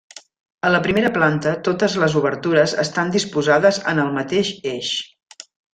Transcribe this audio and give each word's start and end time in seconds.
A 0.69 0.71
la 0.75 0.79
primera 0.87 1.11
planta 1.17 1.53
totes 1.67 1.97
les 2.05 2.17
obertures 2.23 2.75
estan 2.87 3.15
disposades 3.17 3.81
en 3.93 4.05
el 4.07 4.13
mateix 4.21 4.55
eix. 4.75 4.95